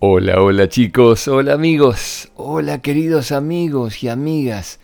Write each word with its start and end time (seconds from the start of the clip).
Hola, 0.00 0.42
hola 0.42 0.68
chicos, 0.68 1.28
hola 1.28 1.54
amigos, 1.54 2.28
hola 2.34 2.82
queridos 2.82 3.30
amigos 3.30 4.02
y 4.02 4.08
amigas, 4.08 4.80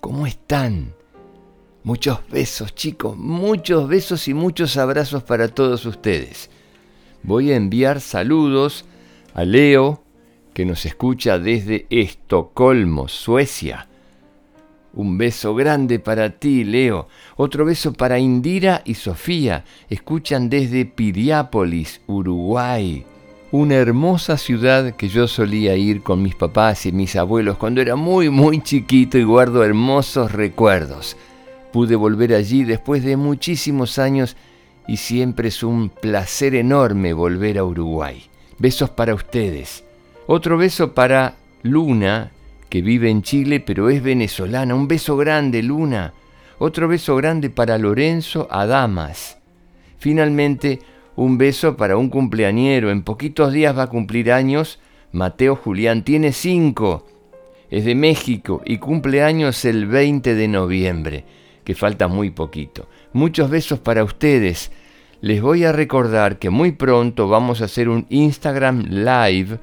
¿cómo 0.00 0.28
están? 0.28 0.94
Muchos 1.82 2.20
besos 2.30 2.72
chicos, 2.74 3.16
muchos 3.16 3.88
besos 3.88 4.28
y 4.28 4.32
muchos 4.32 4.76
abrazos 4.76 5.24
para 5.24 5.48
todos 5.48 5.84
ustedes. 5.84 6.50
Voy 7.24 7.50
a 7.50 7.56
enviar 7.56 8.00
saludos 8.00 8.86
a 9.34 9.44
Leo, 9.44 10.02
que 10.54 10.64
nos 10.64 10.86
escucha 10.86 11.38
desde 11.38 11.86
Estocolmo, 11.90 13.08
Suecia. 13.08 13.88
Un 14.94 15.18
beso 15.18 15.56
grande 15.56 15.98
para 15.98 16.38
ti, 16.38 16.62
Leo. 16.62 17.08
Otro 17.36 17.64
beso 17.64 17.92
para 17.92 18.20
Indira 18.20 18.82
y 18.84 18.94
Sofía. 18.94 19.64
Escuchan 19.90 20.48
desde 20.48 20.86
Piriápolis, 20.86 22.00
Uruguay 22.06 23.04
una 23.56 23.76
hermosa 23.76 24.36
ciudad 24.36 24.96
que 24.96 25.08
yo 25.08 25.28
solía 25.28 25.76
ir 25.76 26.02
con 26.02 26.20
mis 26.20 26.34
papás 26.34 26.86
y 26.86 26.92
mis 26.92 27.14
abuelos 27.14 27.56
cuando 27.56 27.80
era 27.80 27.94
muy 27.94 28.28
muy 28.28 28.60
chiquito 28.60 29.16
y 29.16 29.22
guardo 29.22 29.62
hermosos 29.62 30.32
recuerdos. 30.32 31.16
Pude 31.72 31.94
volver 31.94 32.34
allí 32.34 32.64
después 32.64 33.04
de 33.04 33.16
muchísimos 33.16 34.00
años 34.00 34.36
y 34.88 34.96
siempre 34.96 35.50
es 35.50 35.62
un 35.62 35.88
placer 35.88 36.56
enorme 36.56 37.12
volver 37.12 37.58
a 37.58 37.64
Uruguay. 37.64 38.24
Besos 38.58 38.90
para 38.90 39.14
ustedes. 39.14 39.84
Otro 40.26 40.58
beso 40.58 40.92
para 40.92 41.36
Luna, 41.62 42.32
que 42.68 42.82
vive 42.82 43.08
en 43.08 43.22
Chile 43.22 43.60
pero 43.60 43.88
es 43.88 44.02
venezolana. 44.02 44.74
Un 44.74 44.88
beso 44.88 45.16
grande, 45.16 45.62
Luna. 45.62 46.12
Otro 46.58 46.88
beso 46.88 47.14
grande 47.14 47.50
para 47.50 47.78
Lorenzo 47.78 48.48
Adamas. 48.50 49.38
Finalmente, 49.98 50.80
un 51.16 51.38
beso 51.38 51.76
para 51.76 51.96
un 51.96 52.08
cumpleañero. 52.08 52.90
En 52.90 53.02
poquitos 53.02 53.52
días 53.52 53.76
va 53.76 53.84
a 53.84 53.88
cumplir 53.88 54.32
años. 54.32 54.78
Mateo 55.12 55.56
Julián 55.56 56.04
tiene 56.04 56.32
cinco. 56.32 57.06
Es 57.70 57.84
de 57.84 57.94
México 57.94 58.62
y 58.64 58.78
cumple 58.78 59.22
años 59.22 59.64
el 59.64 59.86
20 59.86 60.34
de 60.34 60.48
noviembre, 60.48 61.24
que 61.64 61.74
falta 61.74 62.08
muy 62.08 62.30
poquito. 62.30 62.88
Muchos 63.12 63.50
besos 63.50 63.78
para 63.78 64.04
ustedes. 64.04 64.70
Les 65.20 65.40
voy 65.40 65.64
a 65.64 65.72
recordar 65.72 66.38
que 66.38 66.50
muy 66.50 66.72
pronto 66.72 67.28
vamos 67.28 67.62
a 67.62 67.64
hacer 67.64 67.88
un 67.88 68.06
Instagram 68.10 68.84
Live 68.90 69.58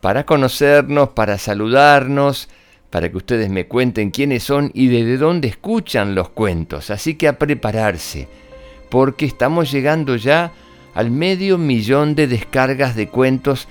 para 0.00 0.26
conocernos, 0.26 1.10
para 1.10 1.38
saludarnos, 1.38 2.48
para 2.90 3.10
que 3.10 3.16
ustedes 3.16 3.48
me 3.48 3.66
cuenten 3.66 4.10
quiénes 4.10 4.42
son 4.42 4.70
y 4.74 4.88
desde 4.88 5.16
dónde 5.16 5.48
escuchan 5.48 6.14
los 6.14 6.30
cuentos. 6.30 6.90
Así 6.90 7.14
que 7.14 7.28
a 7.28 7.38
prepararse, 7.38 8.28
porque 8.90 9.24
estamos 9.24 9.70
llegando 9.70 10.16
ya 10.16 10.52
al 10.94 11.10
medio 11.10 11.58
millón 11.58 12.14
de 12.14 12.26
descargas 12.26 12.94
de 12.94 13.08
cuentos 13.08 13.68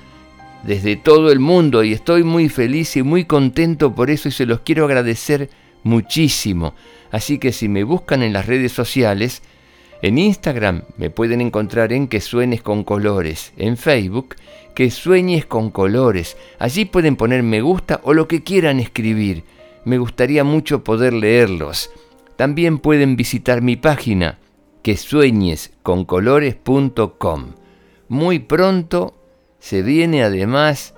desde 0.64 0.96
todo 0.96 1.32
el 1.32 1.40
mundo 1.40 1.84
y 1.84 1.94
estoy 1.94 2.24
muy 2.24 2.50
feliz 2.50 2.96
y 2.96 3.04
muy 3.04 3.26
contento 3.26 3.94
por 3.94 4.10
eso 4.10 4.30
y 4.30 4.32
se 4.32 4.46
los 4.46 4.60
quiero 4.62 4.86
agradecer 4.86 5.50
muchísimo. 5.84 6.74
Así 7.12 7.38
que 7.38 7.52
si 7.52 7.68
me 7.70 7.84
buscan 7.84 8.24
en 8.24 8.34
las 8.34 8.46
redes 8.46 8.72
sociales, 8.72 9.42
en 10.02 10.18
Instagram 10.18 10.84
me 10.98 11.10
pueden 11.10 11.42
encontrar 11.42 11.94
en 11.94 12.08
Que 12.08 12.22
Suenes 12.22 12.62
con 12.62 12.84
Colores, 12.84 13.54
en 13.58 13.78
Facebook, 13.78 14.36
Que 14.76 14.92
Sueñes 14.92 15.46
con 15.46 15.70
Colores. 15.70 16.38
Allí 16.60 16.86
pueden 16.86 17.16
poner 17.16 17.44
me 17.44 17.62
gusta 17.62 18.02
o 18.04 18.14
lo 18.14 18.28
que 18.28 18.44
quieran 18.44 18.80
escribir. 18.80 19.44
Me 19.86 19.98
gustaría 19.98 20.44
mucho 20.44 20.84
poder 20.84 21.14
leerlos. 21.14 21.90
También 22.36 22.80
pueden 22.80 23.16
visitar 23.16 23.62
mi 23.62 23.76
página 23.76 24.40
que 24.84 24.98
sueñes 24.98 25.72
con 25.82 26.06
colores.com. 26.06 27.56
Muy 28.10 28.40
pronto 28.40 29.16
se 29.60 29.82
viene 29.82 30.24
además 30.24 30.94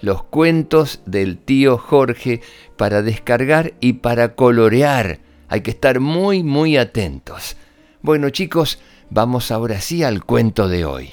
los 0.00 0.22
cuentos 0.22 1.00
del 1.06 1.38
tío 1.38 1.78
Jorge 1.78 2.42
para 2.76 3.02
descargar 3.02 3.74
y 3.80 3.94
para 3.94 4.34
colorear. 4.34 5.20
Hay 5.48 5.62
que 5.62 5.70
estar 5.70 6.00
muy 6.00 6.44
muy 6.44 6.76
atentos. 6.76 7.56
Bueno 8.02 8.30
chicos, 8.30 8.78
vamos 9.08 9.50
ahora 9.50 9.80
sí 9.80 10.02
al 10.04 10.24
cuento 10.24 10.68
de 10.68 10.84
hoy. 10.84 11.10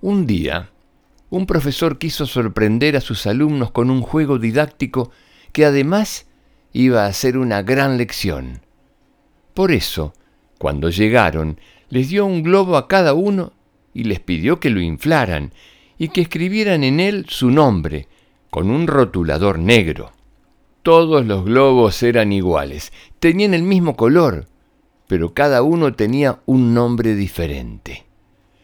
Un 0.00 0.26
día, 0.26 0.70
un 1.30 1.46
profesor 1.46 1.98
quiso 1.98 2.26
sorprender 2.26 2.96
a 2.96 3.00
sus 3.00 3.26
alumnos 3.26 3.70
con 3.70 3.90
un 3.90 4.02
juego 4.02 4.38
didáctico 4.38 5.12
que 5.52 5.64
además 5.64 6.26
iba 6.72 7.06
a 7.06 7.12
ser 7.12 7.38
una 7.38 7.62
gran 7.62 7.96
lección. 7.96 8.60
Por 9.54 9.72
eso, 9.72 10.14
cuando 10.58 10.90
llegaron, 10.90 11.58
les 11.88 12.08
dio 12.08 12.26
un 12.26 12.42
globo 12.42 12.76
a 12.76 12.88
cada 12.88 13.14
uno 13.14 13.52
y 13.94 14.04
les 14.04 14.20
pidió 14.20 14.60
que 14.60 14.70
lo 14.70 14.80
inflaran 14.80 15.52
y 15.98 16.08
que 16.08 16.20
escribieran 16.20 16.84
en 16.84 17.00
él 17.00 17.26
su 17.28 17.50
nombre, 17.50 18.08
con 18.50 18.70
un 18.70 18.86
rotulador 18.86 19.58
negro. 19.58 20.12
Todos 20.82 21.26
los 21.26 21.44
globos 21.44 22.02
eran 22.02 22.32
iguales, 22.32 22.92
tenían 23.18 23.54
el 23.54 23.62
mismo 23.62 23.96
color, 23.96 24.46
pero 25.06 25.34
cada 25.34 25.62
uno 25.62 25.94
tenía 25.94 26.40
un 26.46 26.74
nombre 26.74 27.14
diferente. 27.14 28.06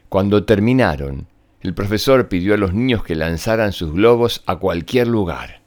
Cuando 0.09 0.44
terminaron, 0.44 1.26
el 1.61 1.75
profesor 1.75 2.28
pidió 2.28 2.55
a 2.55 2.59
los 2.59 2.75
niños 2.75 3.03
que 3.03 3.15
lanzaran 3.15 3.72
sus 3.72 3.93
globos 3.93 4.43
a 4.47 4.56
cualquier 4.56 5.09
lugar. 5.09 5.62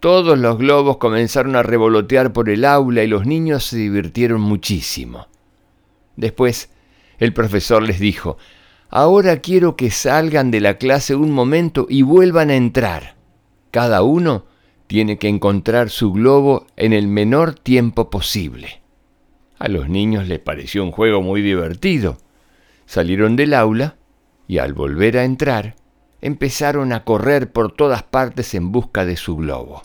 Todos 0.00 0.38
los 0.38 0.56
globos 0.56 0.96
comenzaron 0.96 1.56
a 1.56 1.62
revolotear 1.62 2.32
por 2.32 2.48
el 2.48 2.64
aula 2.64 3.04
y 3.04 3.06
los 3.06 3.26
niños 3.26 3.64
se 3.64 3.76
divirtieron 3.76 4.40
muchísimo. 4.40 5.28
Después, 6.20 6.68
el 7.18 7.32
profesor 7.32 7.82
les 7.82 7.98
dijo, 7.98 8.36
ahora 8.90 9.38
quiero 9.38 9.74
que 9.74 9.90
salgan 9.90 10.50
de 10.50 10.60
la 10.60 10.76
clase 10.76 11.14
un 11.14 11.30
momento 11.32 11.86
y 11.88 12.02
vuelvan 12.02 12.50
a 12.50 12.56
entrar. 12.56 13.14
Cada 13.70 14.02
uno 14.02 14.44
tiene 14.86 15.16
que 15.16 15.28
encontrar 15.28 15.88
su 15.88 16.12
globo 16.12 16.66
en 16.76 16.92
el 16.92 17.08
menor 17.08 17.54
tiempo 17.54 18.10
posible. 18.10 18.82
A 19.58 19.68
los 19.68 19.88
niños 19.88 20.28
les 20.28 20.40
pareció 20.40 20.84
un 20.84 20.90
juego 20.90 21.22
muy 21.22 21.40
divertido. 21.40 22.18
Salieron 22.84 23.34
del 23.34 23.54
aula 23.54 23.96
y 24.46 24.58
al 24.58 24.74
volver 24.74 25.16
a 25.16 25.24
entrar, 25.24 25.76
empezaron 26.20 26.92
a 26.92 27.04
correr 27.04 27.50
por 27.50 27.72
todas 27.72 28.02
partes 28.02 28.54
en 28.54 28.72
busca 28.72 29.06
de 29.06 29.16
su 29.16 29.36
globo. 29.36 29.84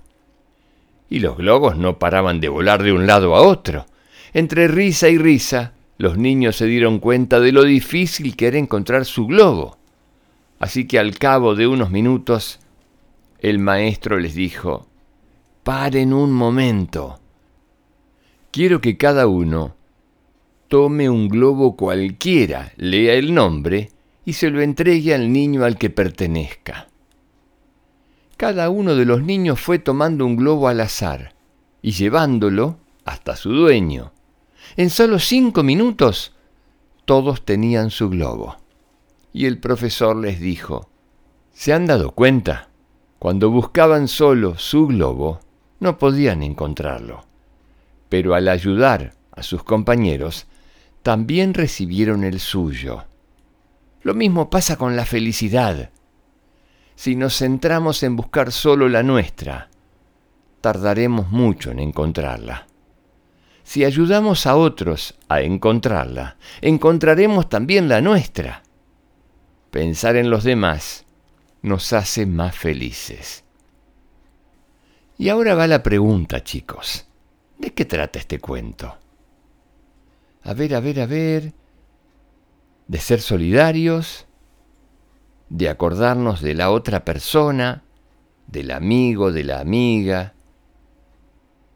Y 1.09 1.19
los 1.19 1.37
globos 1.37 1.77
no 1.77 1.97
paraban 1.97 2.41
de 2.41 2.49
volar 2.49 2.83
de 2.83 2.91
un 2.91 3.07
lado 3.07 3.37
a 3.37 3.41
otro. 3.41 3.85
Entre 4.33 4.67
risa 4.67 5.07
y 5.07 5.17
risa, 5.17 5.74
los 5.97 6.17
niños 6.17 6.57
se 6.57 6.65
dieron 6.65 6.99
cuenta 6.99 7.39
de 7.39 7.51
lo 7.51 7.63
difícil 7.63 8.35
que 8.35 8.47
era 8.47 8.57
encontrar 8.57 9.05
su 9.05 9.27
globo. 9.27 9.77
Así 10.59 10.87
que 10.87 10.99
al 10.99 11.17
cabo 11.17 11.55
de 11.55 11.67
unos 11.67 11.91
minutos, 11.91 12.59
el 13.39 13.59
maestro 13.59 14.19
les 14.19 14.35
dijo, 14.35 14.87
paren 15.63 16.13
un 16.13 16.31
momento. 16.31 17.19
Quiero 18.51 18.81
que 18.81 18.97
cada 18.97 19.27
uno 19.27 19.75
tome 20.67 21.09
un 21.09 21.27
globo 21.27 21.75
cualquiera, 21.75 22.73
lea 22.77 23.13
el 23.13 23.33
nombre 23.33 23.91
y 24.25 24.33
se 24.33 24.49
lo 24.49 24.61
entregue 24.61 25.13
al 25.13 25.31
niño 25.31 25.63
al 25.63 25.77
que 25.77 25.89
pertenezca. 25.89 26.87
Cada 28.37 28.69
uno 28.69 28.95
de 28.95 29.05
los 29.05 29.21
niños 29.21 29.59
fue 29.61 29.79
tomando 29.79 30.25
un 30.25 30.35
globo 30.35 30.67
al 30.67 30.81
azar 30.81 31.35
y 31.81 31.91
llevándolo 31.91 32.79
hasta 33.05 33.35
su 33.35 33.51
dueño. 33.51 34.11
En 34.77 34.89
solo 34.89 35.19
cinco 35.19 35.63
minutos 35.63 36.33
todos 37.05 37.45
tenían 37.45 37.91
su 37.91 38.09
globo. 38.09 38.57
Y 39.31 39.45
el 39.45 39.57
profesor 39.57 40.17
les 40.17 40.41
dijo, 40.41 40.89
¿se 41.53 41.71
han 41.71 41.85
dado 41.85 42.11
cuenta? 42.11 42.67
Cuando 43.17 43.49
buscaban 43.49 44.09
solo 44.09 44.57
su 44.57 44.87
globo, 44.87 45.39
no 45.79 45.97
podían 45.97 46.43
encontrarlo. 46.43 47.23
Pero 48.09 48.35
al 48.35 48.49
ayudar 48.49 49.13
a 49.31 49.43
sus 49.43 49.63
compañeros, 49.63 50.45
también 51.03 51.53
recibieron 51.53 52.25
el 52.25 52.41
suyo. 52.41 53.05
Lo 54.01 54.13
mismo 54.13 54.49
pasa 54.49 54.75
con 54.75 54.97
la 54.97 55.05
felicidad. 55.05 55.89
Si 56.95 57.15
nos 57.15 57.37
centramos 57.37 58.03
en 58.03 58.17
buscar 58.17 58.51
solo 58.51 58.89
la 58.89 59.03
nuestra, 59.03 59.69
tardaremos 60.59 61.29
mucho 61.31 61.71
en 61.71 61.79
encontrarla. 61.79 62.67
Si 63.65 63.83
ayudamos 63.83 64.45
a 64.45 64.55
otros 64.55 65.15
a 65.27 65.41
encontrarla, 65.41 66.37
encontraremos 66.61 67.49
también 67.49 67.89
la 67.89 67.99
nuestra. 67.99 68.61
Pensar 69.71 70.17
en 70.17 70.29
los 70.29 70.43
demás 70.43 71.05
nos 71.63 71.91
hace 71.91 72.27
más 72.27 72.55
felices. 72.55 73.43
Y 75.17 75.29
ahora 75.29 75.55
va 75.55 75.65
la 75.65 75.81
pregunta, 75.81 76.43
chicos. 76.43 77.07
¿De 77.57 77.73
qué 77.73 77.85
trata 77.85 78.19
este 78.19 78.39
cuento? 78.39 78.99
A 80.43 80.53
ver, 80.53 80.75
a 80.75 80.79
ver, 80.79 80.99
a 80.99 81.07
ver. 81.07 81.53
De 82.87 82.99
ser 82.99 83.19
solidarios, 83.19 84.27
de 85.49 85.69
acordarnos 85.69 86.39
de 86.41 86.53
la 86.53 86.69
otra 86.69 87.03
persona, 87.03 87.83
del 88.45 88.69
amigo, 88.69 89.31
de 89.31 89.43
la 89.43 89.59
amiga, 89.59 90.34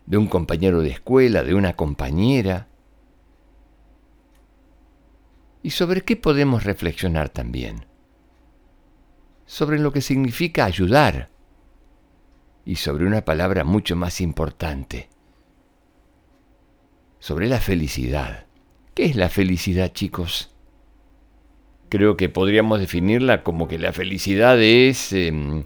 de 0.09 0.17
un 0.17 0.27
compañero 0.27 0.81
de 0.81 0.89
escuela, 0.89 1.43
de 1.43 1.55
una 1.55 1.77
compañera. 1.77 2.67
¿Y 5.63 5.69
sobre 5.69 6.01
qué 6.01 6.17
podemos 6.17 6.65
reflexionar 6.65 7.29
también? 7.29 7.89
sobre 9.49 9.79
lo 9.79 9.91
que 9.91 10.01
significa 10.01 10.65
ayudar 10.65 11.31
y 12.65 12.75
sobre 12.75 13.07
una 13.07 13.25
palabra 13.25 13.63
mucho 13.63 13.95
más 13.95 14.21
importante, 14.21 15.09
sobre 17.17 17.47
la 17.47 17.59
felicidad. 17.59 18.45
¿Qué 18.93 19.05
es 19.05 19.15
la 19.15 19.27
felicidad, 19.27 19.91
chicos? 19.91 20.53
Creo 21.89 22.15
que 22.15 22.29
podríamos 22.29 22.79
definirla 22.79 23.41
como 23.41 23.67
que 23.67 23.79
la 23.79 23.91
felicidad 23.91 24.61
es 24.61 25.13
em, 25.13 25.63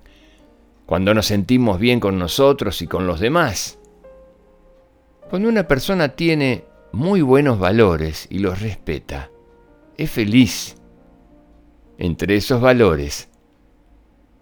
cuando 0.85 1.13
nos 1.13 1.25
sentimos 1.25 1.77
bien 1.77 1.99
con 1.99 2.17
nosotros 2.17 2.81
y 2.81 2.87
con 2.87 3.05
los 3.05 3.19
demás. 3.19 3.79
Cuando 5.33 5.49
una 5.49 5.67
persona 5.67 6.09
tiene 6.09 6.63
muy 6.91 7.23
buenos 7.23 7.57
valores 7.57 8.27
y 8.29 8.37
los 8.37 8.61
respeta, 8.61 9.31
es 9.97 10.11
feliz. 10.11 10.75
Entre 11.97 12.35
esos 12.35 12.61
valores 12.61 13.29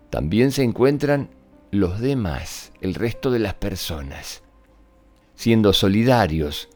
también 0.09 0.51
se 0.51 0.63
encuentran 0.63 1.29
los 1.71 2.01
demás, 2.01 2.73
el 2.81 2.93
resto 2.93 3.31
de 3.31 3.39
las 3.39 3.53
personas, 3.53 4.43
siendo 5.33 5.71
solidarios, 5.71 6.67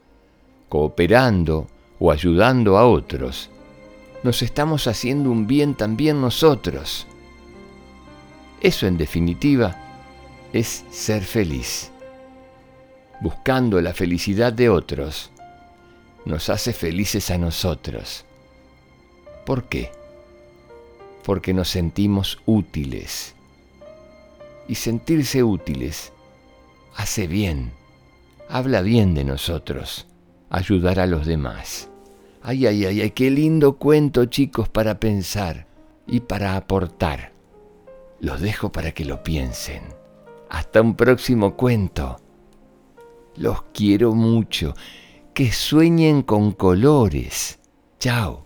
cooperando 0.69 1.67
o 1.99 2.09
ayudando 2.09 2.77
a 2.77 2.87
otros. 2.87 3.49
Nos 4.23 4.43
estamos 4.43 4.87
haciendo 4.87 5.29
un 5.29 5.45
bien 5.45 5.75
también 5.75 6.21
nosotros. 6.21 7.05
Eso 8.61 8.87
en 8.87 8.95
definitiva 8.95 9.75
es 10.53 10.85
ser 10.89 11.21
feliz. 11.21 11.91
Buscando 13.25 13.81
la 13.81 13.91
felicidad 13.91 14.53
de 14.53 14.69
otros, 14.69 15.31
nos 16.25 16.47
hace 16.49 16.73
felices 16.73 17.31
a 17.31 17.39
nosotros. 17.39 18.23
¿Por 19.47 19.63
qué? 19.63 19.89
Porque 21.23 21.51
nos 21.51 21.69
sentimos 21.69 22.37
útiles. 22.45 23.33
Y 24.67 24.75
sentirse 24.75 25.41
útiles 25.41 26.13
hace 26.95 27.25
bien, 27.25 27.71
habla 28.47 28.81
bien 28.81 29.15
de 29.15 29.23
nosotros, 29.23 30.05
ayudar 30.51 30.99
a 30.99 31.07
los 31.07 31.25
demás. 31.25 31.89
Ay, 32.43 32.67
ay, 32.67 32.85
ay, 32.85 33.01
ay, 33.01 33.09
qué 33.09 33.31
lindo 33.31 33.77
cuento 33.77 34.25
chicos 34.25 34.69
para 34.69 34.99
pensar 34.99 35.65
y 36.05 36.19
para 36.19 36.57
aportar. 36.57 37.33
Los 38.19 38.39
dejo 38.39 38.71
para 38.71 38.91
que 38.91 39.03
lo 39.03 39.23
piensen. 39.23 39.81
Hasta 40.47 40.79
un 40.79 40.95
próximo 40.95 41.55
cuento. 41.55 42.17
Los 43.37 43.63
quiero 43.73 44.15
mucho. 44.15 44.73
Que 45.33 45.51
sueñen 45.51 46.21
con 46.21 46.53
colores. 46.53 47.59
Chao. 47.99 48.44